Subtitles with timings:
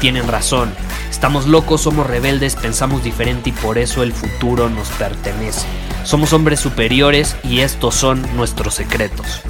[0.00, 0.72] tienen razón.
[1.10, 5.66] Estamos locos, somos rebeldes, pensamos diferente y por eso el futuro nos pertenece.
[6.04, 9.42] Somos hombres superiores y estos son nuestros secretos.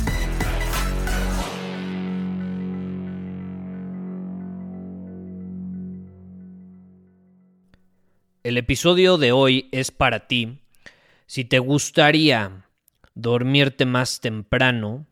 [8.43, 10.59] El episodio de hoy es para ti.
[11.27, 12.65] Si te gustaría
[13.15, 15.07] dormirte más temprano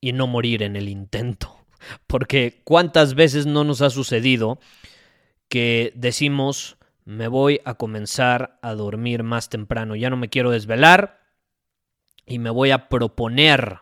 [0.00, 1.59] y no morir en el intento.
[2.06, 4.58] Porque cuántas veces no nos ha sucedido
[5.48, 11.20] que decimos, me voy a comenzar a dormir más temprano, ya no me quiero desvelar
[12.26, 13.80] y me voy a proponer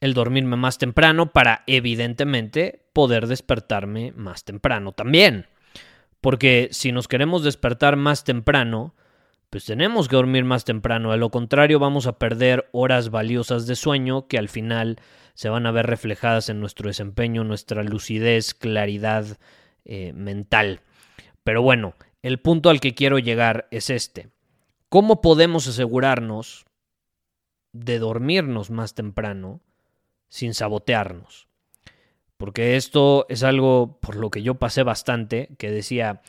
[0.00, 5.46] el dormirme más temprano para evidentemente poder despertarme más temprano también.
[6.20, 8.94] Porque si nos queremos despertar más temprano,
[9.50, 11.12] pues tenemos que dormir más temprano.
[11.12, 14.96] De lo contrario, vamos a perder horas valiosas de sueño que al final
[15.34, 19.38] se van a ver reflejadas en nuestro desempeño, nuestra lucidez, claridad
[19.84, 20.80] eh, mental.
[21.42, 24.30] Pero bueno, el punto al que quiero llegar es este.
[24.88, 26.64] ¿Cómo podemos asegurarnos
[27.72, 29.60] de dormirnos más temprano
[30.28, 31.48] sin sabotearnos?
[32.36, 36.20] porque esto es algo por lo que yo pasé bastante, que decía,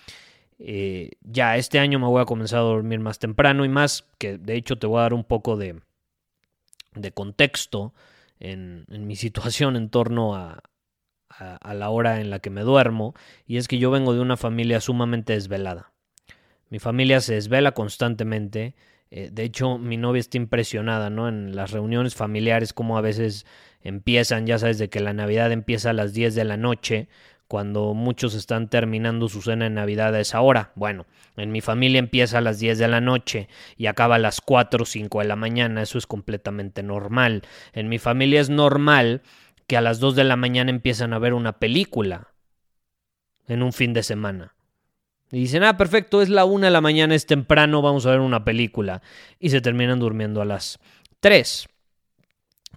[0.60, 4.38] eh, ya, este año me voy a comenzar a dormir más temprano y más, que
[4.38, 5.82] de hecho te voy a dar un poco de,
[6.94, 7.94] de contexto
[8.40, 10.64] en, mi situación en torno a,
[11.30, 13.14] a, a la hora en la que me duermo,
[13.46, 15.94] y es que yo vengo de una familia sumamente desvelada.
[16.70, 18.76] Mi familia se desvela constantemente,
[19.12, 21.30] eh, de hecho, mi novia está impresionada, ¿no?
[21.30, 23.46] En las reuniones familiares, como a veces
[23.82, 27.08] empiezan, ya sabes, de que la Navidad empieza a las 10 de la noche,
[27.48, 30.72] cuando muchos están terminando su cena de Navidad a esa hora.
[30.76, 31.06] Bueno,
[31.38, 33.48] en mi familia empieza a las 10 de la noche
[33.78, 37.44] y acaba a las 4 o 5 de la mañana, eso es completamente normal.
[37.74, 39.22] En mi familia es normal
[39.68, 42.30] que a las 2 de la mañana empiezan a ver una película
[43.48, 44.56] en un fin de semana.
[45.32, 48.20] Y dicen, ah, perfecto, es la una de la mañana, es temprano, vamos a ver
[48.20, 49.02] una película.
[49.40, 50.80] Y se terminan durmiendo a las
[51.20, 51.68] 3.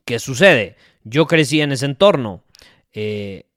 [0.04, 0.76] ¿Qué sucede?
[1.04, 2.42] Yo crecí en ese entorno.
[2.92, 3.47] Eh,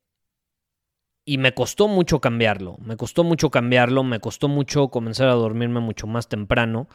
[1.25, 2.77] y me costó mucho cambiarlo.
[2.83, 4.03] Me costó mucho cambiarlo.
[4.03, 6.87] Me costó mucho comenzar a dormirme mucho más temprano.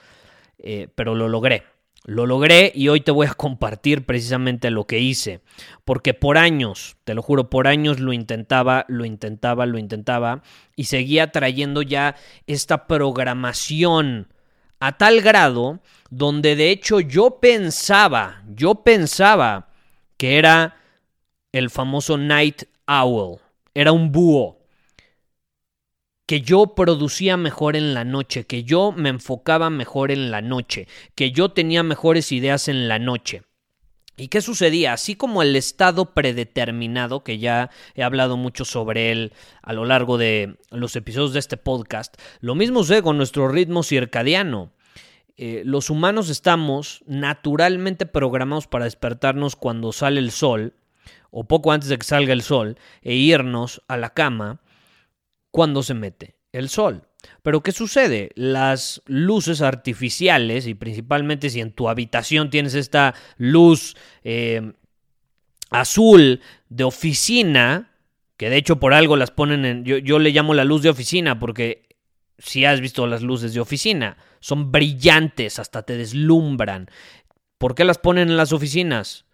[0.58, 1.64] Eh, pero lo logré.
[2.04, 5.40] Lo logré y hoy te voy a compartir precisamente lo que hice.
[5.84, 10.42] Porque por años, te lo juro, por años lo intentaba, lo intentaba, lo intentaba.
[10.76, 12.14] Y seguía trayendo ya
[12.46, 14.28] esta programación
[14.78, 19.68] a tal grado donde de hecho yo pensaba, yo pensaba
[20.16, 20.76] que era
[21.52, 23.40] el famoso Night Owl,
[23.76, 24.66] era un búho,
[26.24, 30.88] que yo producía mejor en la noche, que yo me enfocaba mejor en la noche,
[31.14, 33.42] que yo tenía mejores ideas en la noche.
[34.16, 34.94] ¿Y qué sucedía?
[34.94, 40.16] Así como el estado predeterminado, que ya he hablado mucho sobre él a lo largo
[40.16, 44.72] de los episodios de este podcast, lo mismo sucede con nuestro ritmo circadiano.
[45.36, 50.72] Eh, los humanos estamos naturalmente programados para despertarnos cuando sale el sol,
[51.38, 54.62] o poco antes de que salga el sol, e irnos a la cama
[55.50, 57.02] cuando se mete el sol.
[57.42, 58.30] Pero ¿qué sucede?
[58.36, 64.72] Las luces artificiales, y principalmente si en tu habitación tienes esta luz eh,
[65.68, 67.90] azul de oficina,
[68.38, 69.84] que de hecho por algo las ponen en...
[69.84, 71.86] Yo, yo le llamo la luz de oficina porque
[72.38, 76.88] si has visto las luces de oficina, son brillantes, hasta te deslumbran.
[77.58, 79.25] ¿Por qué las ponen en las oficinas?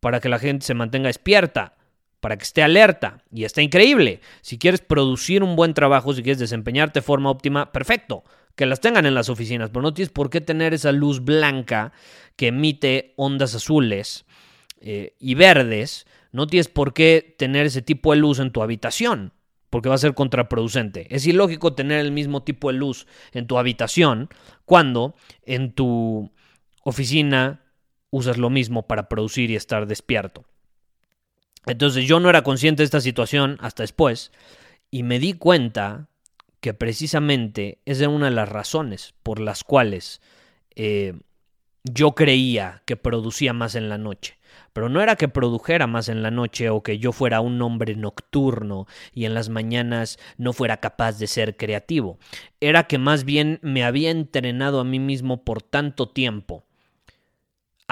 [0.00, 1.76] Para que la gente se mantenga despierta,
[2.20, 3.22] para que esté alerta.
[3.32, 4.20] Y está increíble.
[4.40, 8.24] Si quieres producir un buen trabajo, si quieres desempeñarte de forma óptima, perfecto.
[8.56, 11.92] Que las tengan en las oficinas, pero no tienes por qué tener esa luz blanca
[12.36, 14.24] que emite ondas azules
[14.80, 16.06] eh, y verdes.
[16.32, 19.32] No tienes por qué tener ese tipo de luz en tu habitación
[19.70, 21.06] porque va a ser contraproducente.
[21.14, 24.28] Es ilógico tener el mismo tipo de luz en tu habitación
[24.64, 25.14] cuando
[25.44, 26.30] en tu
[26.82, 27.62] oficina
[28.10, 30.44] usas lo mismo para producir y estar despierto.
[31.66, 34.32] Entonces yo no era consciente de esta situación hasta después
[34.90, 36.08] y me di cuenta
[36.60, 40.20] que precisamente esa era una de las razones por las cuales
[40.74, 41.14] eh,
[41.84, 44.38] yo creía que producía más en la noche.
[44.72, 47.94] Pero no era que produjera más en la noche o que yo fuera un hombre
[47.94, 52.18] nocturno y en las mañanas no fuera capaz de ser creativo.
[52.60, 56.64] Era que más bien me había entrenado a mí mismo por tanto tiempo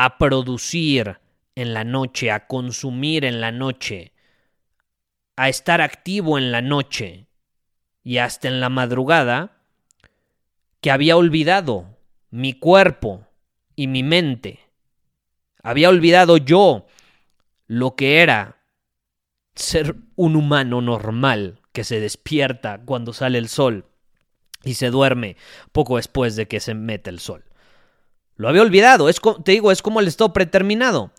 [0.00, 1.18] a producir
[1.56, 4.12] en la noche, a consumir en la noche,
[5.34, 7.26] a estar activo en la noche
[8.04, 9.60] y hasta en la madrugada,
[10.80, 11.98] que había olvidado
[12.30, 13.26] mi cuerpo
[13.74, 14.60] y mi mente
[15.64, 16.86] había olvidado yo
[17.66, 18.62] lo que era
[19.56, 23.84] ser un humano normal que se despierta cuando sale el sol
[24.62, 25.36] y se duerme
[25.72, 27.47] poco después de que se mete el sol.
[28.38, 31.10] Lo había olvidado, es, te digo, es como el estado preterminado.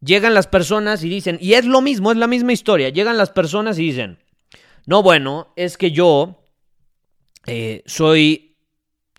[0.00, 3.30] Llegan las personas y dicen, y es lo mismo, es la misma historia, llegan las
[3.30, 4.18] personas y dicen,
[4.84, 6.44] no, bueno, es que yo
[7.46, 8.56] eh, soy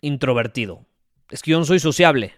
[0.00, 0.86] introvertido,
[1.30, 2.36] es que yo no soy sociable.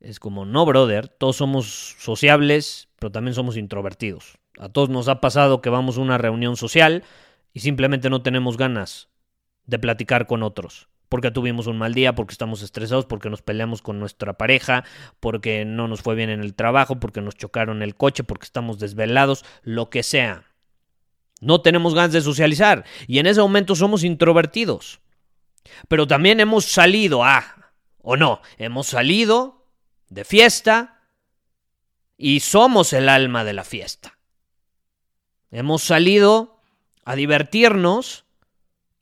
[0.00, 4.38] Es como, no, brother, todos somos sociables, pero también somos introvertidos.
[4.58, 7.04] A todos nos ha pasado que vamos a una reunión social
[7.54, 9.08] y simplemente no tenemos ganas
[9.64, 10.89] de platicar con otros.
[11.10, 14.84] Porque tuvimos un mal día, porque estamos estresados, porque nos peleamos con nuestra pareja,
[15.18, 18.78] porque no nos fue bien en el trabajo, porque nos chocaron el coche, porque estamos
[18.78, 20.44] desvelados, lo que sea.
[21.40, 25.00] No tenemos ganas de socializar y en ese momento somos introvertidos.
[25.88, 29.66] Pero también hemos salido ah, o no, hemos salido
[30.08, 31.02] de fiesta
[32.16, 34.18] y somos el alma de la fiesta.
[35.50, 36.60] Hemos salido
[37.04, 38.26] a divertirnos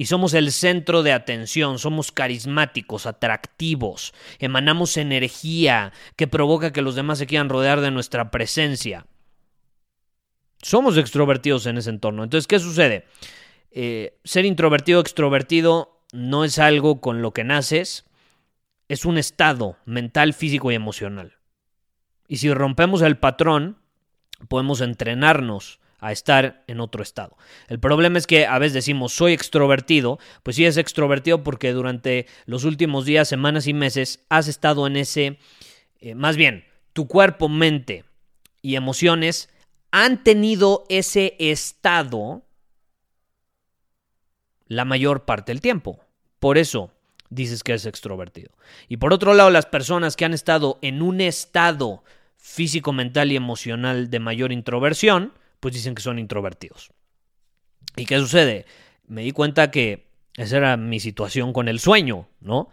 [0.00, 6.94] y somos el centro de atención, somos carismáticos, atractivos, emanamos energía que provoca que los
[6.94, 9.06] demás se quieran rodear de nuestra presencia.
[10.62, 12.22] Somos extrovertidos en ese entorno.
[12.22, 13.06] Entonces, ¿qué sucede?
[13.72, 18.06] Eh, ser introvertido o extrovertido no es algo con lo que naces,
[18.86, 21.38] es un estado mental, físico y emocional.
[22.28, 23.78] Y si rompemos el patrón,
[24.48, 27.36] podemos entrenarnos a estar en otro estado.
[27.68, 32.26] El problema es que a veces decimos soy extrovertido, pues sí es extrovertido porque durante
[32.46, 35.38] los últimos días, semanas y meses has estado en ese,
[36.00, 38.04] eh, más bien, tu cuerpo, mente
[38.62, 39.48] y emociones
[39.90, 42.42] han tenido ese estado
[44.66, 46.00] la mayor parte del tiempo.
[46.38, 46.92] Por eso,
[47.30, 48.50] dices que es extrovertido.
[48.88, 52.04] Y por otro lado, las personas que han estado en un estado
[52.36, 56.90] físico, mental y emocional de mayor introversión, pues dicen que son introvertidos.
[57.96, 58.66] ¿Y qué sucede?
[59.06, 62.68] Me di cuenta que esa era mi situación con el sueño, ¿no?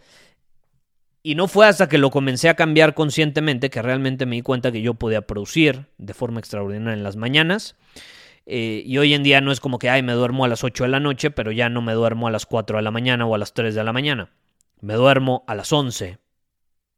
[1.23, 4.71] Y no fue hasta que lo comencé a cambiar conscientemente que realmente me di cuenta
[4.71, 7.75] que yo podía producir de forma extraordinaria en las mañanas.
[8.45, 10.83] Eh, y hoy en día no es como que, ay, me duermo a las 8
[10.83, 13.33] de la noche, pero ya no me duermo a las 4 de la mañana o
[13.33, 14.29] a las 3 de la mañana.
[14.81, 16.19] Me duermo a las 11,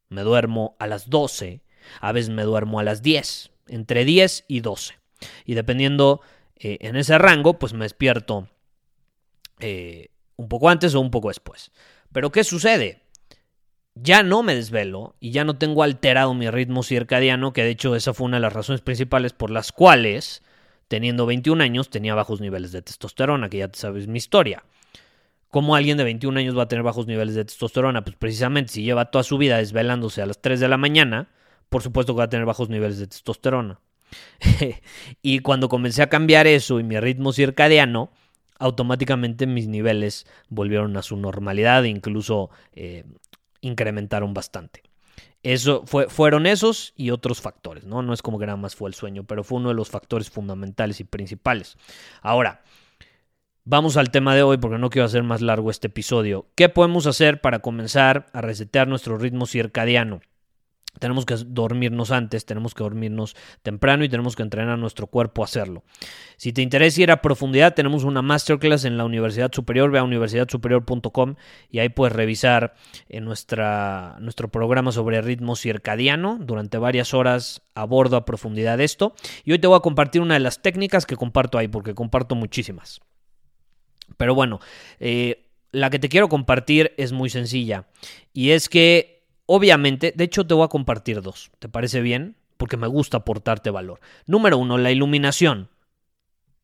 [0.09, 1.61] me duermo a las 12,
[2.01, 4.95] a veces me duermo a las 10, entre 10 y 12.
[5.45, 6.21] Y dependiendo
[6.55, 8.47] eh, en ese rango, pues me despierto
[9.59, 11.71] eh, un poco antes o un poco después.
[12.11, 13.01] Pero ¿qué sucede?
[13.95, 17.95] Ya no me desvelo y ya no tengo alterado mi ritmo circadiano, que de hecho
[17.95, 20.43] esa fue una de las razones principales por las cuales,
[20.87, 24.63] teniendo 21 años, tenía bajos niveles de testosterona, que ya te sabes mi historia.
[25.49, 28.03] ¿Cómo alguien de 21 años va a tener bajos niveles de testosterona?
[28.03, 31.29] Pues precisamente si lleva toda su vida desvelándose a las 3 de la mañana,
[31.69, 33.79] por supuesto que va a tener bajos niveles de testosterona.
[35.21, 38.11] y cuando comencé a cambiar eso y mi ritmo circadiano,
[38.59, 43.03] automáticamente mis niveles volvieron a su normalidad e incluso eh,
[43.61, 44.83] incrementaron bastante.
[45.43, 48.01] Eso fue, fueron esos y otros factores, ¿no?
[48.01, 50.29] No es como que nada más fue el sueño, pero fue uno de los factores
[50.29, 51.77] fundamentales y principales.
[52.21, 52.63] Ahora,
[53.69, 56.47] Vamos al tema de hoy porque no quiero hacer más largo este episodio.
[56.55, 60.21] ¿Qué podemos hacer para comenzar a resetear nuestro ritmo circadiano?
[60.99, 65.45] Tenemos que dormirnos antes, tenemos que dormirnos temprano y tenemos que entrenar nuestro cuerpo a
[65.45, 65.83] hacerlo.
[66.37, 70.03] Si te interesa ir a profundidad, tenemos una masterclass en la Universidad Superior, ve a
[70.03, 71.35] universidadsuperior.com
[71.69, 72.75] y ahí puedes revisar
[73.09, 76.37] en nuestra, nuestro programa sobre ritmo circadiano.
[76.39, 79.13] Durante varias horas abordo a profundidad esto.
[79.43, 82.35] Y hoy te voy a compartir una de las técnicas que comparto ahí, porque comparto
[82.35, 83.01] muchísimas.
[84.17, 84.59] Pero bueno,
[84.99, 87.87] eh, la que te quiero compartir es muy sencilla.
[88.33, 89.16] Y es que,
[89.47, 91.49] obviamente, de hecho te voy a compartir dos.
[91.57, 92.35] ¿Te parece bien?
[92.57, 93.99] Porque me gusta aportarte valor.
[94.27, 95.69] Número uno, la iluminación.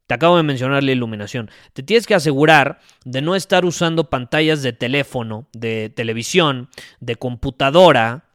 [0.05, 1.49] Te acabo de mencionar la iluminación.
[1.73, 8.25] Te tienes que asegurar de no estar usando pantallas de teléfono, de televisión, de computadora,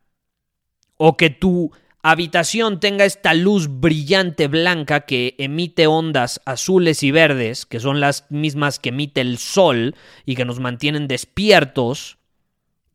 [0.97, 1.71] o que tu
[2.03, 8.27] habitación tenga esta luz brillante blanca que emite ondas azules y verdes, que son las
[8.31, 12.18] mismas que emite el sol y que nos mantienen despiertos,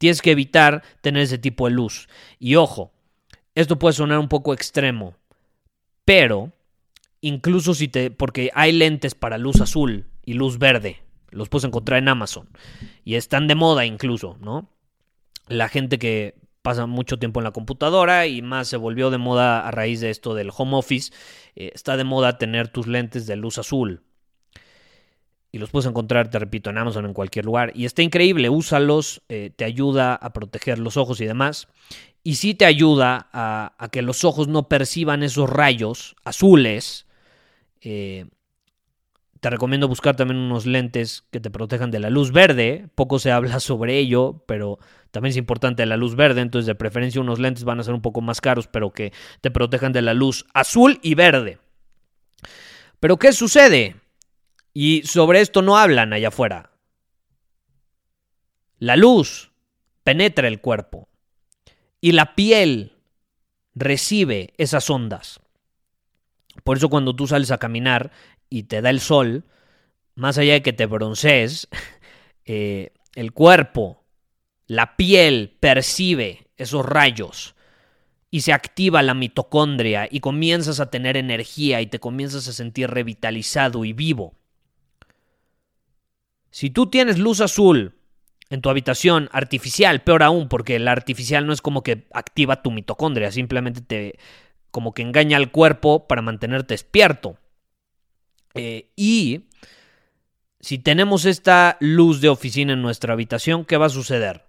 [0.04, 2.10] tienes que evitar tener ese tipo de luz.
[2.38, 2.92] Y ojo,
[3.56, 5.16] esto puede sonar un poco extremo,
[6.04, 6.52] pero
[7.22, 8.12] incluso si te...
[8.12, 12.50] porque hay lentes para luz azul y luz verde, los puedes encontrar en Amazon
[13.06, 14.70] y están de moda incluso, ¿no?
[15.48, 19.66] La gente que pasa mucho tiempo en la computadora y más se volvió de moda
[19.66, 21.14] a raíz de esto del home office,
[21.56, 24.04] eh, está de moda tener tus lentes de luz azul.
[25.54, 27.72] Y los puedes encontrar, te repito, en Amazon, en cualquier lugar.
[27.76, 31.70] Y está increíble, úsalos, eh, te ayuda a proteger los ojos y demás.
[32.24, 37.06] Y sí te ayuda a, que los ojos no perciban esos rayos azules
[37.82, 38.26] eh,
[39.44, 42.88] te recomiendo buscar también unos lentes que te protejan de la luz verde.
[42.96, 44.80] Poco se habla sobre ello, pero
[45.12, 46.40] también es importante la luz verde.
[46.40, 49.52] Entonces, de preferencia, unos lentes van a ser un poco más caros, pero que te
[49.52, 51.60] protejan de la luz azul y verde.
[53.02, 53.98] Pero, ¿qué sucede?
[54.74, 56.72] Y sobre esto no hablan allá afuera.
[58.80, 59.52] La luz
[60.04, 61.10] penetra el cuerpo
[62.02, 62.98] y la piel
[63.76, 65.40] recibe esas ondas.
[66.64, 68.12] Por eso cuando tú sales a caminar
[68.50, 69.46] y te da el sol,
[70.16, 71.68] más allá de que te broncees,
[72.46, 74.04] eh, el cuerpo,
[74.68, 77.56] la piel percibe esos rayos
[78.30, 82.90] y se activa la mitocondria y comienzas a tener energía y te comienzas a sentir
[82.90, 84.34] revitalizado y vivo.
[86.54, 87.96] Si tú tienes luz azul
[88.52, 92.70] en tu habitación artificial, peor aún, porque la artificial no es como que activa tu
[92.70, 94.20] mitocondria, simplemente te
[94.70, 97.40] como que engaña al cuerpo para mantenerte despierto.
[98.54, 99.46] Eh, y
[100.60, 104.46] si tenemos esta luz de oficina en nuestra habitación, ¿qué va a suceder?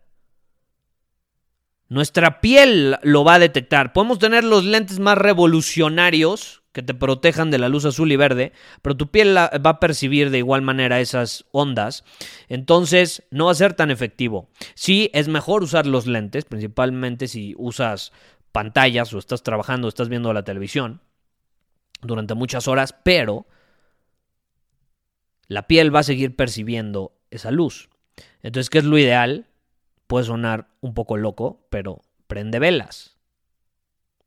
[1.88, 3.94] Nuestra piel lo va a detectar.
[3.94, 8.52] Podemos tener los lentes más revolucionarios que te protejan de la luz azul y verde,
[8.82, 12.04] pero tu piel va a percibir de igual manera esas ondas.
[12.48, 14.48] Entonces, no va a ser tan efectivo.
[14.74, 18.12] Sí, es mejor usar los lentes, principalmente si usas
[18.50, 21.00] pantallas o estás trabajando, o estás viendo la televisión
[22.02, 23.46] durante muchas horas, pero
[25.46, 27.88] la piel va a seguir percibiendo esa luz.
[28.42, 29.46] Entonces, ¿qué es lo ideal?
[30.08, 33.16] Puede sonar un poco loco, pero prende velas.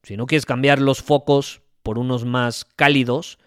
[0.03, 3.39] Si no quieres cambiar los focos por unos más cálidos,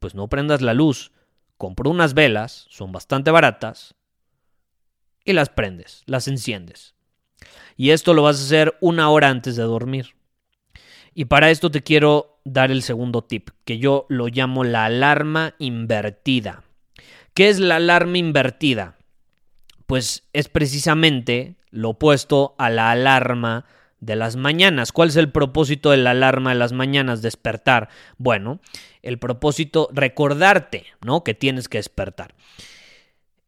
[0.00, 1.12] pues no prendas la luz.
[1.56, 3.94] Compra unas velas, son bastante baratas,
[5.24, 6.96] y las prendes, las enciendes.
[7.76, 10.16] Y esto lo vas a hacer una hora antes de dormir.
[11.14, 15.54] Y para esto te quiero dar el segundo tip, que yo lo llamo la alarma
[15.60, 16.64] invertida.
[17.34, 18.96] ¿Qué es la alarma invertida?
[19.86, 23.64] Pues es precisamente lo opuesto a la alarma
[24.04, 24.92] de las mañanas.
[24.92, 27.22] ¿Cuál es el propósito de la alarma de las mañanas?
[27.22, 27.88] Despertar.
[28.18, 28.60] Bueno,
[29.02, 31.24] el propósito, recordarte, ¿no?
[31.24, 32.34] Que tienes que despertar.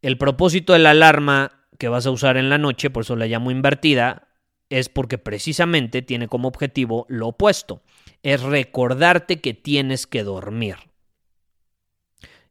[0.01, 3.27] El propósito de la alarma que vas a usar en la noche, por eso la
[3.27, 4.27] llamo invertida,
[4.69, 7.81] es porque precisamente tiene como objetivo lo opuesto,
[8.23, 10.75] es recordarte que tienes que dormir.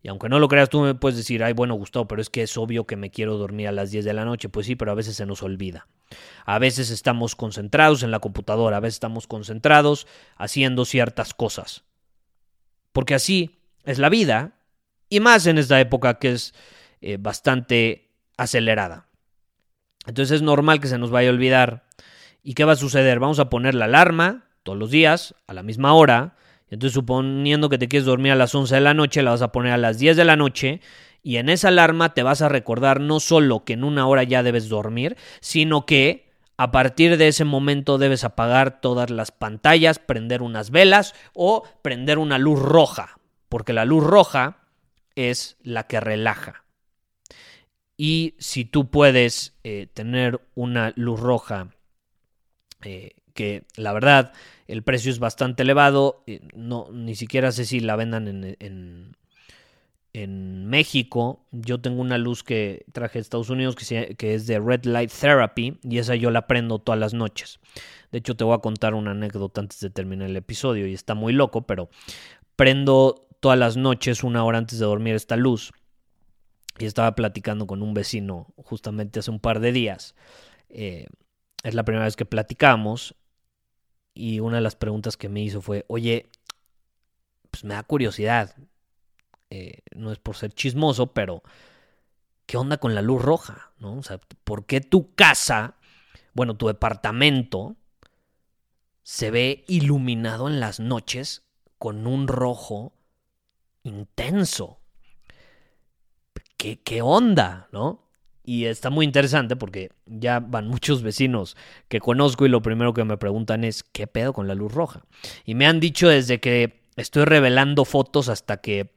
[0.06, 2.42] Y aunque no lo creas, tú me puedes decir, ay, bueno, Gustavo, pero es que
[2.44, 4.48] es obvio que me quiero dormir a las 10 de la noche.
[4.48, 5.88] Pues sí, pero a veces se nos olvida.
[6.44, 11.82] A veces estamos concentrados en la computadora, a veces estamos concentrados haciendo ciertas cosas.
[12.92, 14.52] Porque así es la vida,
[15.08, 16.54] y más en esta época que es
[17.00, 19.08] eh, bastante acelerada.
[20.06, 21.88] Entonces es normal que se nos vaya a olvidar.
[22.44, 23.18] ¿Y qué va a suceder?
[23.18, 26.36] Vamos a poner la alarma todos los días a la misma hora.
[26.68, 29.52] Entonces suponiendo que te quieres dormir a las 11 de la noche, la vas a
[29.52, 30.80] poner a las 10 de la noche.
[31.22, 34.42] Y en esa alarma te vas a recordar no solo que en una hora ya
[34.42, 40.42] debes dormir, sino que a partir de ese momento debes apagar todas las pantallas, prender
[40.42, 43.18] unas velas o prender una luz roja,
[43.48, 44.58] porque la luz roja
[45.14, 46.64] es la que relaja.
[47.96, 51.70] Y si tú puedes eh, tener una luz roja,
[52.82, 54.32] eh, que la verdad
[54.66, 59.14] el precio es bastante elevado, eh, no, ni siquiera sé si la vendan en,
[60.12, 61.46] en, México.
[61.52, 65.12] Yo tengo una luz que traje de Estados Unidos que, que es de Red Light
[65.12, 67.60] Therapy y esa yo la prendo todas las noches.
[68.10, 71.14] De hecho, te voy a contar una anécdota antes de terminar el episodio y está
[71.14, 71.90] muy loco, pero
[72.56, 75.72] prendo todas las noches, una hora antes de dormir, esta luz
[76.78, 80.14] y estaba platicando con un vecino justamente hace un par de días.
[80.68, 81.06] Eh,
[81.62, 83.14] es la primera vez que platicamos
[84.16, 86.28] y una de las preguntas que me hizo fue, oye,
[87.50, 88.56] pues me da curiosidad,
[89.50, 91.42] eh, no es por ser chismoso, pero
[92.46, 93.72] ¿qué onda con la luz roja?
[93.78, 93.98] ¿No?
[93.98, 95.76] O sea, ¿por qué tu casa,
[96.32, 97.76] bueno, tu departamento,
[99.02, 101.44] se ve iluminado en las noches
[101.78, 102.92] con un rojo
[103.82, 104.80] intenso.
[106.56, 108.05] ¿Qué, qué onda, no?
[108.48, 111.56] Y está muy interesante porque ya van muchos vecinos
[111.88, 115.04] que conozco y lo primero que me preguntan es, ¿qué pedo con la luz roja?
[115.44, 118.94] Y me han dicho desde que estoy revelando fotos hasta que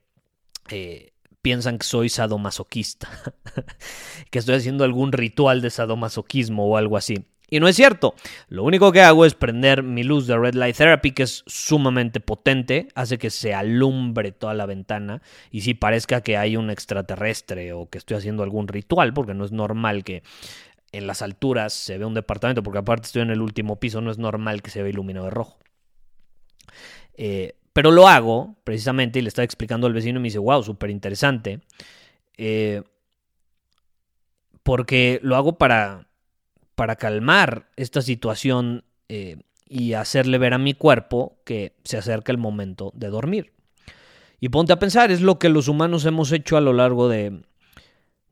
[0.69, 3.09] eh, piensan que soy sadomasoquista,
[4.29, 7.25] que estoy haciendo algún ritual de sadomasoquismo o algo así.
[7.49, 8.15] Y no es cierto.
[8.47, 12.19] Lo único que hago es prender mi luz de Red Light Therapy, que es sumamente
[12.19, 17.73] potente, hace que se alumbre toda la ventana y si parezca que hay un extraterrestre
[17.73, 20.23] o que estoy haciendo algún ritual, porque no es normal que
[20.91, 24.11] en las alturas se vea un departamento, porque aparte estoy en el último piso, no
[24.11, 25.57] es normal que se vea iluminado de rojo.
[27.15, 30.63] Eh, pero lo hago precisamente y le estaba explicando al vecino y me dice, wow,
[30.63, 31.61] súper interesante.
[32.37, 32.83] Eh,
[34.63, 36.08] porque lo hago para
[36.79, 42.37] para calmar esta situación eh, y hacerle ver a mi cuerpo que se acerca el
[42.37, 43.51] momento de dormir.
[44.39, 47.41] Y ponte a pensar, es lo que los humanos hemos hecho a lo largo de,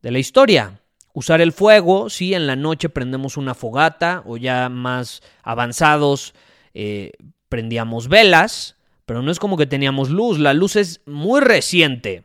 [0.02, 0.80] la historia.
[1.12, 6.34] Usar el fuego, si en la noche prendemos una fogata o ya más avanzados
[6.74, 7.12] eh,
[7.50, 12.24] prendíamos velas, pero no es como que teníamos luz, la luz es muy reciente,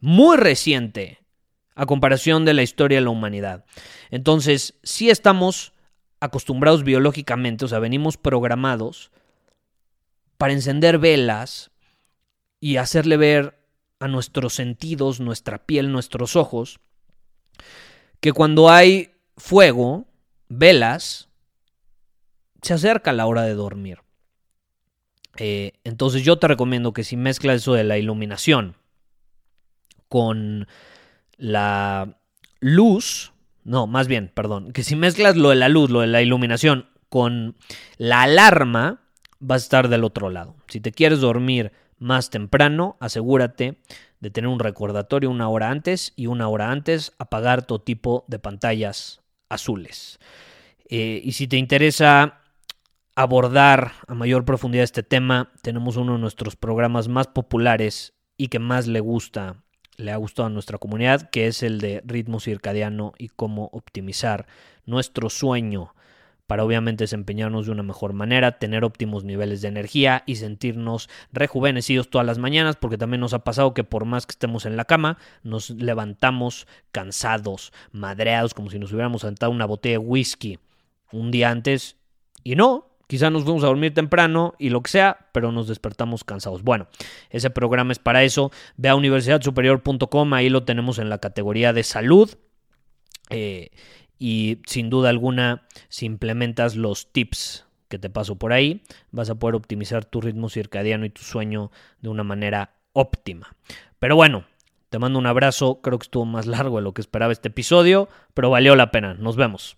[0.00, 1.20] muy reciente
[1.78, 3.64] a comparación de la historia de la humanidad.
[4.10, 5.72] Entonces, si estamos
[6.18, 9.12] acostumbrados biológicamente, o sea, venimos programados
[10.38, 11.70] para encender velas
[12.58, 13.62] y hacerle ver
[14.00, 16.80] a nuestros sentidos, nuestra piel, nuestros ojos,
[18.18, 20.08] que cuando hay fuego,
[20.48, 21.28] velas,
[22.60, 24.00] se acerca la hora de dormir.
[25.36, 28.74] Eh, entonces yo te recomiendo que si mezclas eso de la iluminación
[30.08, 30.66] con
[31.38, 32.18] la
[32.60, 33.32] luz,
[33.64, 36.86] no, más bien, perdón, que si mezclas lo de la luz, lo de la iluminación
[37.08, 37.56] con
[37.96, 39.00] la alarma,
[39.38, 40.56] vas a estar del otro lado.
[40.68, 43.78] Si te quieres dormir más temprano, asegúrate
[44.20, 48.38] de tener un recordatorio una hora antes y una hora antes apagar todo tipo de
[48.38, 50.18] pantallas azules.
[50.88, 52.40] Eh, y si te interesa
[53.14, 58.58] abordar a mayor profundidad este tema, tenemos uno de nuestros programas más populares y que
[58.58, 59.62] más le gusta
[59.98, 64.46] le ha gustado a nuestra comunidad, que es el de ritmo circadiano y cómo optimizar
[64.86, 65.94] nuestro sueño
[66.46, 72.08] para obviamente desempeñarnos de una mejor manera, tener óptimos niveles de energía y sentirnos rejuvenecidos
[72.08, 74.86] todas las mañanas, porque también nos ha pasado que por más que estemos en la
[74.86, 80.58] cama, nos levantamos cansados, madreados, como si nos hubiéramos sentado una botella de whisky
[81.12, 81.96] un día antes,
[82.44, 86.24] y no, Quizá nos fuimos a dormir temprano y lo que sea, pero nos despertamos
[86.24, 86.62] cansados.
[86.62, 86.88] Bueno,
[87.30, 88.52] ese programa es para eso.
[88.76, 92.36] Ve a universidadsuperior.com, ahí lo tenemos en la categoría de salud.
[93.30, 93.70] Eh,
[94.18, 99.36] y sin duda alguna, si implementas los tips que te paso por ahí, vas a
[99.36, 101.70] poder optimizar tu ritmo circadiano y tu sueño
[102.02, 103.56] de una manera óptima.
[103.98, 104.44] Pero bueno,
[104.90, 108.10] te mando un abrazo, creo que estuvo más largo de lo que esperaba este episodio,
[108.34, 109.14] pero valió la pena.
[109.14, 109.77] Nos vemos.